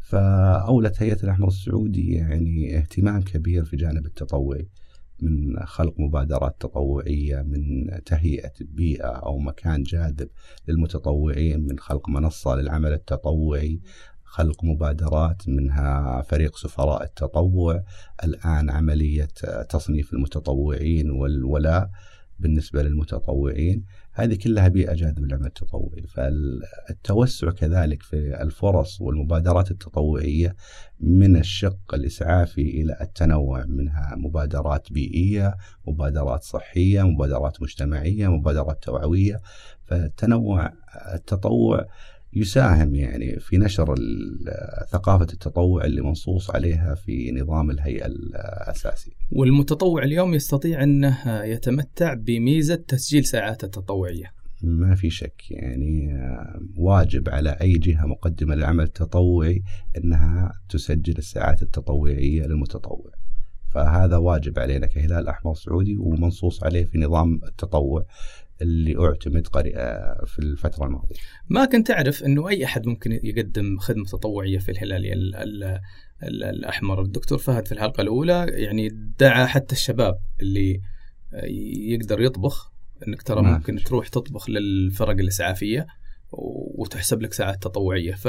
فأولت 0.00 1.02
هيئة 1.02 1.22
الأحمر 1.24 1.48
السعودي 1.48 2.12
يعني 2.12 2.78
اهتمام 2.78 3.22
كبير 3.22 3.64
في 3.64 3.76
جانب 3.76 4.06
التطوعي 4.06 4.68
من 5.22 5.56
خلق 5.66 5.94
مبادرات 6.00 6.56
تطوعية 6.60 7.42
من 7.42 7.90
تهيئة 8.04 8.52
بيئة 8.60 9.08
أو 9.08 9.38
مكان 9.38 9.82
جاذب 9.82 10.28
للمتطوعين 10.68 11.66
من 11.66 11.78
خلق 11.78 12.08
منصة 12.08 12.54
للعمل 12.54 12.92
التطوعي. 12.92 13.80
خلق 14.32 14.64
مبادرات 14.64 15.48
منها 15.48 16.22
فريق 16.22 16.56
سفراء 16.56 17.02
التطوع 17.02 17.84
الآن 18.24 18.70
عملية 18.70 19.28
تصنيف 19.68 20.12
المتطوعين 20.12 21.10
والولاء 21.10 21.90
بالنسبة 22.38 22.82
للمتطوعين. 22.82 23.84
هذه 24.12 24.34
كلها 24.34 24.68
بيئة 24.68 24.94
جاذبة 24.94 25.22
للعمل 25.22 25.46
التطوعي. 25.46 26.02
فالتوسع 26.08 27.50
كذلك 27.50 28.02
في 28.02 28.42
الفرص 28.42 29.00
والمبادرات 29.00 29.70
التطوعية 29.70 30.56
من 31.00 31.36
الشق 31.36 31.94
الإسعافي 31.94 32.82
إلى 32.82 32.96
التنوع 33.00 33.64
منها 33.64 34.14
مبادرات 34.16 34.92
بيئية 34.92 35.56
مبادرات 35.86 36.42
صحية 36.42 37.02
مبادرات 37.02 37.62
مجتمعية 37.62 38.28
مبادرات 38.28 38.82
توعوية. 38.82 39.40
فالتنوع 39.86 40.72
التطوع 41.14 41.86
يساهم 42.34 42.94
يعني 42.94 43.38
في 43.40 43.58
نشر 43.58 43.94
ثقافة 44.90 45.26
التطوع 45.32 45.84
اللي 45.84 46.02
منصوص 46.02 46.50
عليها 46.50 46.94
في 46.94 47.32
نظام 47.32 47.70
الهيئة 47.70 48.06
الأساسي. 48.06 49.12
والمتطوع 49.32 50.02
اليوم 50.02 50.34
يستطيع 50.34 50.82
أنه 50.82 51.44
يتمتع 51.44 52.14
بميزة 52.14 52.74
تسجيل 52.74 53.24
ساعات 53.24 53.64
التطوعية. 53.64 54.32
ما 54.62 54.94
في 54.94 55.10
شك 55.10 55.42
يعني 55.50 56.18
واجب 56.76 57.28
على 57.28 57.50
أي 57.50 57.72
جهة 57.72 58.06
مقدمة 58.06 58.54
للعمل 58.54 58.84
التطوعي 58.84 59.62
أنها 59.96 60.52
تسجل 60.68 61.14
الساعات 61.18 61.62
التطوعية 61.62 62.46
للمتطوع. 62.46 63.10
فهذا 63.70 64.16
واجب 64.16 64.58
علينا 64.58 64.86
كهلال 64.86 65.28
أحمر 65.28 65.54
سعودي 65.54 65.96
ومنصوص 65.96 66.64
عليه 66.64 66.84
في 66.84 66.98
نظام 66.98 67.40
التطوع. 67.48 68.04
اللي 68.62 68.96
أعتمد 68.98 69.46
في 70.26 70.38
الفترة 70.38 70.86
الماضية. 70.86 71.16
ما 71.48 71.64
كنت 71.64 71.90
أعرف 71.90 72.24
إنه 72.24 72.48
أي 72.48 72.64
أحد 72.64 72.86
ممكن 72.86 73.20
يقدم 73.22 73.78
خدمة 73.78 74.04
تطوعية 74.04 74.58
في 74.58 74.70
الهلال 74.70 75.06
ال 75.12 75.34
ال 75.34 75.80
ال 76.22 76.44
الأحمر، 76.44 77.02
الدكتور 77.02 77.38
فهد 77.38 77.66
في 77.66 77.72
الحلقة 77.72 78.00
الأولى 78.00 78.46
يعني 78.48 78.88
دعا 79.18 79.46
حتى 79.46 79.74
الشباب 79.74 80.18
اللي 80.40 80.80
يقدر 81.92 82.20
يطبخ 82.20 82.72
إنك 83.08 83.22
ترى 83.22 83.42
ممكن 83.42 83.76
تروح 83.76 84.08
تطبخ 84.08 84.50
للفرق 84.50 85.10
الإسعافية 85.10 85.86
وتحسب 86.78 87.22
لك 87.22 87.32
ساعات 87.32 87.62
تطوعية. 87.62 88.14
ف 88.14 88.28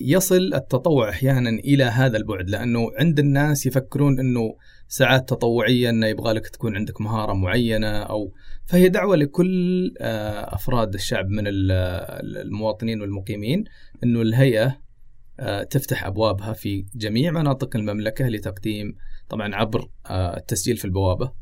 يصل 0.00 0.54
التطوع 0.54 1.08
أحيانا 1.08 1.50
إلى 1.50 1.84
هذا 1.84 2.16
البعد 2.16 2.50
لأنه 2.50 2.90
عند 2.98 3.18
الناس 3.18 3.66
يفكرون 3.66 4.20
إنه 4.20 4.56
ساعات 4.88 5.28
تطوعية 5.28 5.90
إنه 5.90 6.06
يبغى 6.06 6.32
لك 6.32 6.48
تكون 6.48 6.76
عندك 6.76 7.00
مهارة 7.00 7.32
معينة 7.32 7.88
أو 7.88 8.32
فهي 8.64 8.88
دعوة 8.88 9.16
لكل 9.16 9.94
آه، 10.00 10.54
أفراد 10.54 10.94
الشعب 10.94 11.28
من 11.28 11.44
المواطنين 11.46 13.00
والمقيمين 13.00 13.64
إنه 14.04 14.22
الهيئة 14.22 14.80
آه، 15.40 15.62
تفتح 15.62 16.06
أبوابها 16.06 16.52
في 16.52 16.86
جميع 16.94 17.30
مناطق 17.30 17.76
المملكة 17.76 18.28
لتقديم 18.28 18.96
طبعا 19.28 19.54
عبر 19.54 19.88
آه، 20.06 20.36
التسجيل 20.36 20.76
في 20.76 20.84
البوابة. 20.84 21.32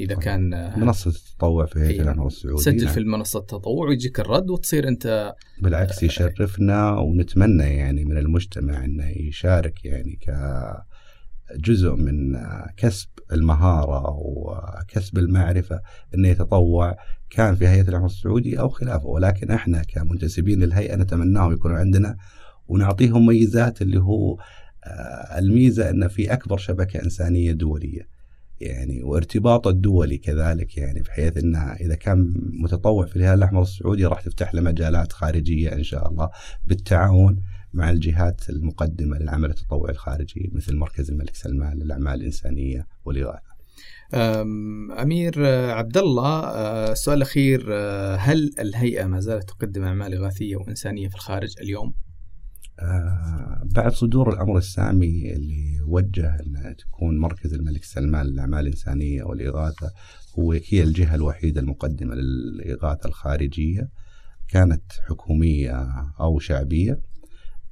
إذا 0.00 0.14
كان 0.14 0.72
منصة 0.80 1.10
التطوع 1.10 1.66
في 1.66 1.80
هيئه 1.80 2.02
الامر 2.02 2.26
السعودي 2.26 2.62
سجل 2.62 2.84
نعم. 2.84 2.94
في 2.94 3.00
المنصة 3.00 3.38
التطوع 3.38 3.88
ويجيك 3.88 4.20
الرد 4.20 4.50
وتصير 4.50 4.88
أنت 4.88 5.34
بالعكس 5.62 6.02
يشرفنا 6.02 6.90
ونتمنى 6.98 7.62
يعني 7.76 8.04
من 8.04 8.18
المجتمع 8.18 8.84
انه 8.84 9.08
يشارك 9.08 9.84
يعني 9.84 10.18
كجزء 11.50 11.94
من 11.94 12.36
كسب 12.76 13.08
المهارة 13.32 14.10
وكسب 14.10 15.18
المعرفة 15.18 15.80
انه 16.14 16.28
يتطوع 16.28 16.96
كان 17.30 17.54
في 17.54 17.68
هيئة 17.68 17.88
الامر 17.88 18.06
السعودي 18.06 18.60
أو 18.60 18.68
خلافه 18.68 19.06
ولكن 19.06 19.50
إحنا 19.50 19.82
كمنتسبين 19.82 20.60
للهيئة 20.60 20.96
نتمناهم 20.96 21.52
يكونوا 21.52 21.78
عندنا 21.78 22.16
ونعطيهم 22.68 23.26
ميزات 23.26 23.82
اللي 23.82 24.00
هو 24.00 24.38
الميزة 25.38 25.90
أن 25.90 26.08
في 26.08 26.32
أكبر 26.32 26.56
شبكة 26.56 27.02
إنسانية 27.02 27.52
دولية 27.52 28.13
يعني 28.64 29.02
وارتباطه 29.02 29.70
الدولي 29.70 30.18
كذلك 30.18 30.76
يعني 30.76 31.02
بحيث 31.02 31.36
إنها 31.36 31.76
إذا 31.80 31.94
كان 31.94 32.32
متطوع 32.62 33.06
في 33.06 33.16
الهلال 33.16 33.38
الأحمر 33.38 33.62
السعودي 33.62 34.06
راح 34.06 34.20
تفتح 34.20 34.54
له 34.54 34.60
مجالات 34.60 35.12
خارجية 35.12 35.72
إن 35.72 35.82
شاء 35.82 36.08
الله 36.08 36.30
بالتعاون 36.64 37.42
مع 37.74 37.90
الجهات 37.90 38.50
المقدمة 38.50 39.18
للعمل 39.18 39.50
التطوعي 39.50 39.92
الخارجي 39.92 40.50
مثل 40.52 40.76
مركز 40.76 41.10
الملك 41.10 41.36
سلمان 41.36 41.78
للأعمال 41.78 42.14
الإنسانية 42.14 42.86
والإغاثة. 43.04 43.54
أمير 45.02 45.46
عبد 45.70 45.96
الله 45.96 46.40
السؤال 46.92 47.16
الاخير 47.16 47.74
هل 48.18 48.54
الهيئة 48.58 49.04
ما 49.06 49.20
زالت 49.20 49.48
تقدم 49.48 49.82
أعمال 49.82 50.14
إغاثية 50.14 50.56
وإنسانية 50.56 51.08
في 51.08 51.14
الخارج 51.14 51.54
اليوم؟ 51.60 51.94
آه 52.80 53.62
بعد 53.64 53.92
صدور 53.92 54.32
الأمر 54.32 54.58
السامي 54.58 55.32
اللي 55.32 55.80
وجه 55.86 56.34
أن 56.34 56.74
تكون 56.78 57.18
مركز 57.18 57.54
الملك 57.54 57.84
سلمان 57.84 58.26
للاعمال 58.26 58.60
الانسانيه 58.60 59.22
والإغاثة 59.22 59.90
هو 60.38 60.52
هي 60.52 60.82
الجهة 60.82 61.14
الوحيدة 61.14 61.60
المقدمة 61.60 62.14
للإغاثة 62.14 63.08
الخارجية 63.08 63.88
كانت 64.48 64.92
حكومية 65.08 65.88
أو 66.20 66.38
شعبية. 66.38 67.00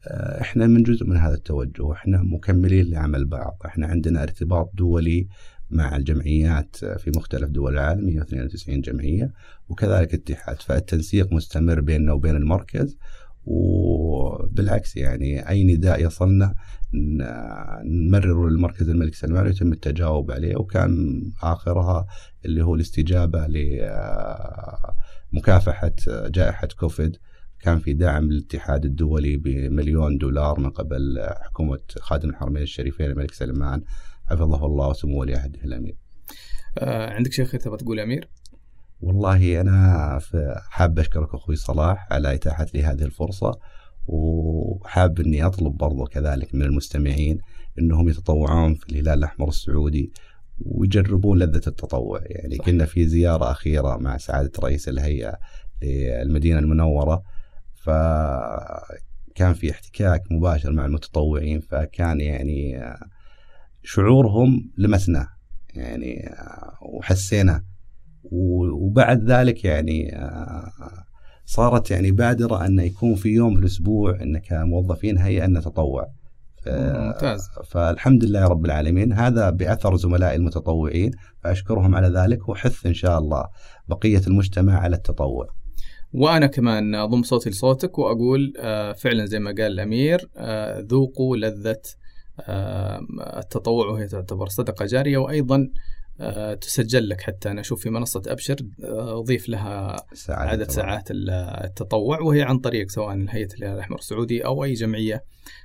آه 0.06 0.40
إحنا 0.40 0.66
من 0.66 0.82
جزء 0.82 1.06
من 1.06 1.16
هذا 1.16 1.34
التوجه 1.34 1.92
إحنا 1.92 2.22
مكملين 2.22 2.90
لعمل 2.90 3.24
بعض. 3.24 3.58
إحنا 3.66 3.86
عندنا 3.86 4.22
ارتباط 4.22 4.70
دولي 4.74 5.28
مع 5.70 5.96
الجمعيات 5.96 6.76
في 6.76 7.10
مختلف 7.16 7.48
دول 7.48 7.72
العالم 7.72 8.06
192 8.06 8.80
جمعية 8.80 9.32
وكذلك 9.68 10.14
اتحاد. 10.14 10.62
فالتنسيق 10.62 11.32
مستمر 11.32 11.80
بيننا 11.80 12.12
وبين 12.12 12.36
المركز. 12.36 12.96
وبالعكس 13.44 14.96
يعني 14.96 15.48
أي 15.48 15.64
نداء 15.64 16.06
يصلنا 16.06 16.54
نمرره 17.84 18.48
للمركز 18.48 18.88
الملك 18.88 19.14
سلمان 19.14 19.46
ويتم 19.46 19.72
التجاوب 19.72 20.30
عليه 20.30 20.56
وكان 20.56 21.22
آخرها 21.42 22.06
اللي 22.44 22.64
هو 22.64 22.74
الاستجابة 22.74 23.46
لمكافحه 25.32 25.94
جائحة 26.08 26.68
كوفيد 26.78 27.16
كان 27.60 27.78
في 27.78 27.92
دعم 27.92 28.24
للاتحاد 28.24 28.84
الدولي 28.84 29.36
بمليون 29.36 30.18
دولار 30.18 30.60
من 30.60 30.70
قبل 30.70 31.26
حكومة 31.40 31.80
خادم 32.00 32.30
الحرمين 32.30 32.62
الشريفين 32.62 33.10
الملك 33.10 33.34
سلمان 33.34 33.82
حفظه 34.24 34.66
الله 34.66 34.88
وسمو 34.88 35.20
ولي 35.20 35.34
عهده 35.34 35.64
الامير. 35.64 35.96
آه 36.78 37.10
عندك 37.10 37.32
شيء 37.32 37.46
تبغى 37.46 37.76
تقول 37.76 37.98
يا 37.98 38.04
أمير؟ 38.04 38.28
والله 39.02 39.60
أنا 39.60 40.18
حاب 40.70 40.98
أشكرك 40.98 41.34
أخوي 41.34 41.56
صلاح 41.56 42.06
على 42.10 42.34
إتاحة 42.34 42.66
لي 42.74 42.82
هذه 42.82 43.02
الفرصة 43.02 43.58
وحاب 44.06 45.20
أني 45.20 45.46
أطلب 45.46 45.76
برضو 45.76 46.04
كذلك 46.04 46.54
من 46.54 46.62
المستمعين 46.62 47.38
أنهم 47.78 48.08
يتطوعون 48.08 48.74
في 48.74 48.92
الهلال 48.92 49.18
الأحمر 49.18 49.48
السعودي 49.48 50.12
ويجربون 50.60 51.38
لذة 51.38 51.68
التطوع. 51.68 52.20
يعني 52.26 52.56
صح. 52.56 52.64
كنا 52.64 52.86
في 52.86 53.06
زيارة 53.06 53.50
أخيرة 53.50 53.96
مع 53.96 54.16
سعادة 54.16 54.52
رئيس 54.62 54.88
الهيئة 54.88 55.38
للمدينة 55.82 56.58
المنورة 56.58 57.22
فكان 57.74 59.54
في 59.54 59.70
احتكاك 59.70 60.22
مباشر 60.30 60.72
مع 60.72 60.86
المتطوعين 60.86 61.60
فكان 61.60 62.20
يعني 62.20 62.80
شعورهم 63.82 64.70
لمسناه. 64.78 65.28
يعني 65.74 66.30
وحسينا 66.82 67.71
وبعد 68.24 69.30
ذلك 69.30 69.64
يعني 69.64 70.16
آه، 70.16 70.70
صارت 71.44 71.90
يعني 71.90 72.10
بادرة 72.10 72.66
أن 72.66 72.78
يكون 72.78 73.14
في 73.14 73.28
يوم 73.28 73.54
في 73.54 73.60
الأسبوع 73.60 74.22
أن 74.22 74.38
كموظفين 74.38 75.18
هيئة 75.18 75.46
نتطوع. 75.46 76.06
ممتاز. 76.66 77.48
فالحمد 77.70 78.24
لله 78.24 78.46
رب 78.46 78.64
العالمين. 78.64 79.12
هذا 79.12 79.50
بأثر 79.50 79.96
زملائي 79.96 80.36
المتطوعين 80.36 81.10
فأشكرهم 81.44 81.94
على 81.94 82.08
ذلك 82.08 82.48
وحث 82.48 82.86
إن 82.86 82.94
شاء 82.94 83.18
الله 83.18 83.44
بقية 83.88 84.22
المجتمع 84.26 84.78
على 84.78 84.96
التطوع. 84.96 85.46
وأنا 86.12 86.46
كمان 86.46 86.94
أضم 86.94 87.22
صوتي 87.22 87.50
لصوتك 87.50 87.98
وأقول 87.98 88.52
آه، 88.58 88.92
فعلا 88.92 89.26
زي 89.26 89.38
ما 89.38 89.50
قال 89.50 89.72
الأمير 89.72 90.30
آه، 90.36 90.80
ذوقوا 90.80 91.36
لذة 91.36 91.80
التطوع 93.38 93.86
وهي 93.86 94.06
تعتبر 94.06 94.48
صدقة 94.48 94.86
جارية 94.86 95.18
وأيضا 95.18 95.68
تسجل 96.60 97.08
لك 97.08 97.20
حتى 97.20 97.50
أنا 97.50 97.60
أشوف 97.60 97.82
في 97.82 97.90
منصة 97.90 98.22
أبشر 98.26 98.56
أضيف 98.82 99.48
لها 99.48 99.96
ساعات 100.12 100.48
عدد 100.48 100.64
طبعاً. 100.64 100.76
ساعات 100.76 101.08
التطوع 101.64 102.20
وهي 102.20 102.42
عن 102.42 102.58
طريق 102.58 102.90
سواء 102.90 103.26
هيئه 103.28 103.48
الهلال 103.54 103.74
الأحمر 103.74 103.98
السعودي 103.98 104.44
أو 104.44 104.64
أي 104.64 104.72
جمعية 104.72 105.24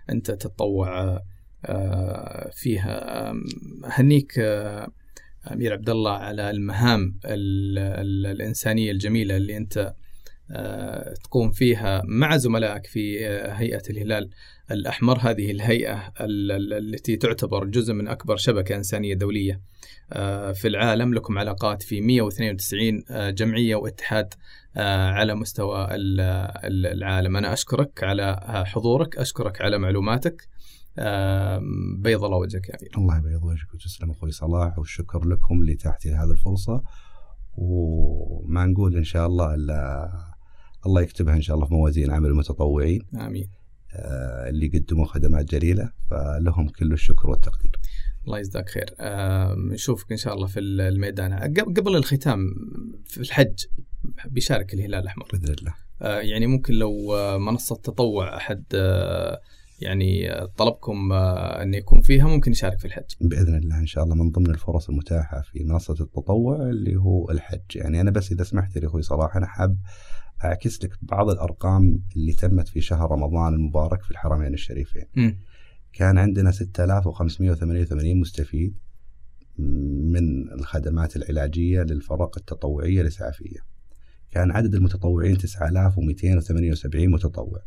أنت 0.09 0.31
تتطوع 0.31 1.19
آه، 1.65 2.49
فيها 2.53 3.29
آه، 4.37 4.87
أمير 5.51 5.73
عبد 5.73 5.89
الله 5.89 6.11
على 6.11 6.49
المهام 6.49 7.19
ال- 7.25 7.77
ال- 7.79 8.25
الإنسانية 8.25 8.91
الجميلة 8.91 9.37
اللي 9.37 9.57
أنت 9.57 9.77
آه، 9.77 9.95
تقوم 11.23 11.51
فيها 11.51 12.01
مع 12.05 12.37
زملائك 12.37 12.85
في 12.85 13.27
آه، 13.27 13.51
هيئة 13.53 13.81
الهلال 13.89 14.29
الأحمر. 14.71 15.17
هذه 15.19 15.51
الهيئة 15.51 16.13
ال- 16.21 16.51
ال- 16.51 16.73
التي 16.93 17.17
تعتبر 17.17 17.65
جزء 17.65 17.93
من 17.93 18.07
أكبر 18.07 18.35
شبكة 18.35 18.75
إنسانية 18.75 19.13
دولية 19.15 19.61
آه، 20.13 20.51
في 20.51 20.67
العالم. 20.67 21.13
لكم 21.13 21.37
علاقات 21.37 21.81
في 21.83 22.01
192 22.01 23.03
آه، 23.11 23.29
جمعية 23.29 23.75
واتحاد 23.75 24.33
آه، 24.77 25.07
على 25.09 25.35
مستوى 25.35 25.87
ال- 25.91 26.19
ال- 26.65 26.85
العالم. 26.85 27.37
أنا 27.37 27.53
أشكرك 27.53 28.03
على 28.03 28.23
آه، 28.23 28.63
حضورك 28.63 29.17
أشكرك 29.17 29.61
على 29.61 29.77
معلوماتك. 29.77 30.47
آه، 30.99 31.61
بيض 31.99 32.23
الله 32.23 32.37
وجهك 32.37 32.69
يا 32.69 32.75
أمير. 32.81 32.91
الله 32.97 33.17
يبيض 33.17 33.43
وجهك 33.43 33.73
وتسلم 33.73 34.11
أخوي 34.11 34.31
صلاح 34.31 34.79
والشكر 34.79 35.25
لكم 35.25 35.63
لتحتي 35.63 36.09
هذه 36.11 36.31
الفرصة. 36.31 36.81
وما 37.57 38.65
نقول 38.65 38.97
إن 38.97 39.03
شاء 39.03 39.27
الله 39.27 39.53
إلا 39.53 40.09
الله 40.87 41.01
يكتبها 41.01 41.35
إن 41.35 41.41
شاء 41.41 41.55
الله 41.55 41.67
في 41.67 41.73
موازين 41.73 42.11
عمل 42.11 42.29
المتطوعين. 42.29 43.01
آمين. 43.15 43.49
آه، 43.95 44.49
اللي 44.49 44.67
قدموا 44.67 45.05
خدمات 45.05 45.45
جليلة 45.45 45.91
فلهم 46.09 46.69
كل 46.69 46.93
الشكر 46.93 47.29
والتقدير. 47.29 47.71
الله 48.25 48.39
يجزاك 48.39 48.69
خير. 48.69 48.95
آه، 48.99 49.55
نشوفك 49.55 50.11
إن 50.11 50.17
شاء 50.17 50.33
الله 50.33 50.47
في 50.47 50.59
الميدان. 50.59 51.33
قبل 51.33 51.73
قبل 51.73 51.95
الختام 51.95 52.39
في 53.05 53.17
الحج 53.17 53.65
بيشارك 54.25 54.73
الهلال 54.73 54.99
الأحمر. 54.99 55.27
بإذن 55.33 55.53
الله. 55.59 55.73
آه، 56.01 56.19
يعني 56.19 56.47
ممكن 56.47 56.73
لو 56.73 57.15
آه، 57.15 57.37
منصة 57.37 57.75
تطوع 57.75 58.37
أحد 58.37 58.63
آه، 58.75 59.39
يعني 59.79 60.31
آه، 60.31 60.45
طلبكم 60.57 61.11
آه، 61.11 61.61
أن 61.61 61.73
يكون 61.73 62.01
فيها 62.01 62.27
ممكن 62.27 62.51
يشارك 62.51 62.79
في 62.79 62.85
الحج. 62.85 63.03
بإذن 63.21 63.55
الله 63.55 63.79
إن 63.79 63.85
شاء 63.85 64.03
الله 64.03 64.15
من 64.15 64.31
ضمن 64.31 64.49
الفرص 64.49 64.89
المتاحة 64.89 65.41
في 65.41 65.63
منصة 65.63 65.93
التطوع 65.93 66.69
اللي 66.69 66.95
هو 66.95 67.31
الحج، 67.31 67.75
يعني 67.75 68.01
أنا 68.01 68.11
بس 68.11 68.31
إذا 68.31 68.43
سمحت 68.43 68.77
لي 68.77 68.87
أخوي 68.87 69.01
صلاح 69.01 69.35
أنا 69.35 69.45
حاب 69.45 69.77
أعكس 70.43 70.83
لك 70.83 70.91
بعض 71.01 71.29
الأرقام 71.29 72.03
اللي 72.15 72.33
تمت 72.33 72.67
في 72.67 72.81
شهر 72.81 73.11
رمضان 73.11 73.53
المبارك 73.53 74.03
في 74.03 74.11
الحرمين 74.11 74.53
الشريفين. 74.53 75.05
مم. 75.15 75.37
كان 75.93 76.17
عندنا 76.17 76.51
6588 76.51 78.19
مستفيد 78.19 78.75
من 79.57 80.51
الخدمات 80.51 81.15
العلاجية 81.15 81.81
للفرق 81.81 82.37
التطوعية 82.37 83.01
الاسعافيه. 83.01 83.57
كان 84.31 84.51
عدد 84.51 84.75
المتطوعين 84.75 85.37
9278 85.37 87.11
متطوع. 87.11 87.59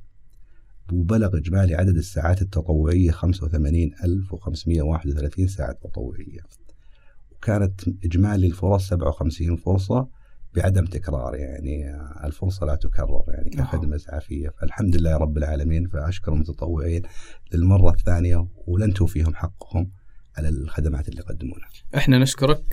وبلغ 0.93 1.37
إجمالي 1.37 1.75
عدد 1.75 1.97
الساعات 1.97 2.43
التطوعية 2.43 3.11
85531 3.11 5.49
ساعة 5.49 5.73
تطوعية 5.73 6.41
وكانت 7.33 7.81
إجمالي 8.05 8.47
الفرص 8.47 8.89
57 8.89 9.57
فرصة 9.57 10.09
بعدم 10.55 10.85
تكرار 10.85 11.35
يعني 11.35 11.97
الفرصة 12.25 12.67
لا 12.67 12.75
تكرر 12.75 13.25
يعني 13.29 13.51
كخدمة 13.51 13.97
إسعافية 13.97 14.49
فالحمد 14.49 14.97
لله 14.97 15.17
رب 15.17 15.39
العالمين 15.39 15.89
فأشكر 15.89 16.33
المتطوعين 16.33 17.03
للمرة 17.55 17.91
الثانية 17.91 18.49
ولن 18.67 18.95
توفيهم 18.95 19.35
حقهم 19.35 19.91
على 20.37 20.49
الخدمات 20.49 21.09
اللي 21.09 21.23
قدموها 21.23 21.69
إحنا 21.97 22.19
نشكرك. 22.19 22.65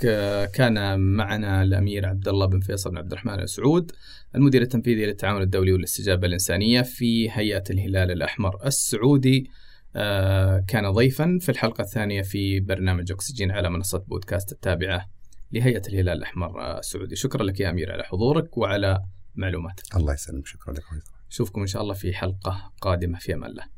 كان 0.54 1.00
معنا 1.00 1.62
الأمير 1.62 2.06
عبد 2.06 2.28
الله 2.28 2.46
بن 2.46 2.60
فيصل 2.60 2.90
بن 2.90 2.98
عبد 2.98 3.12
الرحمن 3.12 3.40
ال 3.40 3.48
سعود 3.48 3.92
المدير 4.34 4.62
التنفيذي 4.62 5.06
للتعاون 5.06 5.42
الدولي 5.42 5.72
والاستجابة 5.72 6.26
الإنسانية 6.26 6.82
في 6.82 7.30
هيئة 7.30 7.64
الهلال 7.70 8.10
الأحمر 8.10 8.66
السعودي. 8.66 9.50
آه، 9.96 10.64
كان 10.68 10.90
ضيفا 10.90 11.38
في 11.40 11.48
الحلقة 11.48 11.82
الثانية 11.82 12.22
في 12.22 12.60
برنامج 12.60 13.12
أكسجين 13.12 13.50
على 13.50 13.70
منصة 13.70 13.98
بودكاست 13.98 14.52
التابعة. 14.52 15.06
لهيئة 15.52 15.82
الهلال 15.88 16.18
الأحمر 16.18 16.60
آه، 16.60 16.78
السعودي. 16.78 17.16
شكرا 17.16 17.42
لك 17.42 17.60
يا 17.60 17.70
أمير 17.70 17.92
على 17.92 18.02
حضورك 18.02 18.58
وعلى 18.58 19.04
معلوماتك. 19.34 19.96
الله 19.96 20.12
يسلمك. 20.12 20.46
شكرا 20.46 20.74
لك 20.74 20.82
نشوفكم 21.30 21.60
إن 21.60 21.66
شاء 21.66 21.82
الله 21.82 21.94
في 21.94 22.12
حلقة 22.12 22.72
قادمة. 22.80 23.18
في 23.18 23.34
أمان 23.34 23.50
الله. 23.50 23.77